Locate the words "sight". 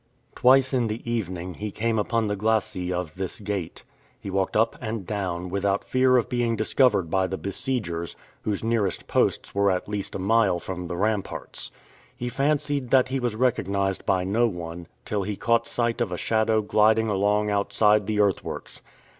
15.67-16.01